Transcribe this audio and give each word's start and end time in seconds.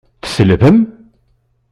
Tselbem? 0.21 0.77